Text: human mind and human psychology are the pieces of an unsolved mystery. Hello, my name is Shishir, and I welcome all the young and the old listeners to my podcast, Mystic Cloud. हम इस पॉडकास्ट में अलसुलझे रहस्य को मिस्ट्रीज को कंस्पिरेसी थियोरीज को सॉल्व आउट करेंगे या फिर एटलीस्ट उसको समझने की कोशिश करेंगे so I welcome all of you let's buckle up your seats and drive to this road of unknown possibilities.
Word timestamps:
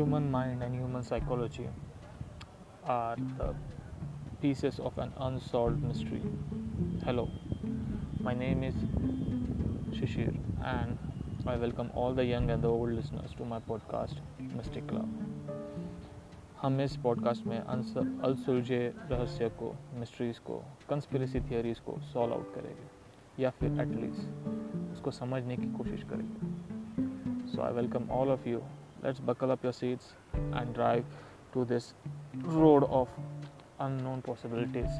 human 0.00 0.30
mind 0.30 0.62
and 0.62 0.74
human 0.74 1.02
psychology 1.02 1.68
are 2.84 3.16
the 3.38 3.48
pieces 4.40 4.78
of 4.78 4.96
an 4.96 5.12
unsolved 5.18 5.82
mystery. 5.82 6.22
Hello, 7.04 7.28
my 8.18 8.32
name 8.32 8.62
is 8.62 8.74
Shishir, 9.98 10.32
and 10.64 10.96
I 11.46 11.56
welcome 11.56 11.90
all 11.94 12.14
the 12.14 12.24
young 12.24 12.48
and 12.48 12.64
the 12.64 12.68
old 12.68 12.92
listeners 12.92 13.34
to 13.36 13.44
my 13.44 13.60
podcast, 13.68 14.24
Mystic 14.56 14.88
Cloud. 14.88 15.12
हम 16.62 16.80
इस 16.80 16.96
पॉडकास्ट 17.02 17.46
में 17.46 17.58
अलसुलझे 17.58 18.82
रहस्य 19.10 19.48
को 19.60 19.74
मिस्ट्रीज 20.00 20.38
को 20.48 20.62
कंस्पिरेसी 20.88 21.40
थियोरीज 21.50 21.78
को 21.86 22.00
सॉल्व 22.12 22.34
आउट 22.34 22.54
करेंगे 22.54 23.42
या 23.42 23.50
फिर 23.60 23.80
एटलीस्ट 23.80 24.92
उसको 24.92 25.10
समझने 25.20 25.56
की 25.56 25.72
कोशिश 25.78 26.02
करेंगे 26.10 27.46
so 27.52 27.62
I 27.62 27.72
welcome 27.74 28.10
all 28.18 28.28
of 28.30 28.46
you 28.46 28.60
let's 29.02 29.18
buckle 29.18 29.50
up 29.50 29.62
your 29.62 29.72
seats 29.72 30.12
and 30.52 30.74
drive 30.74 31.04
to 31.52 31.64
this 31.64 31.94
road 32.42 32.84
of 32.84 33.08
unknown 33.78 34.22
possibilities. 34.22 34.90